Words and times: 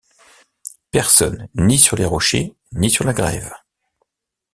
Personne, 0.89 1.47
ni 1.53 1.77
sur 1.77 1.95
les 1.95 2.05
rochers, 2.07 2.55
ni 2.71 2.89
sur 2.89 3.05
la 3.05 3.13
grève! 3.13 3.53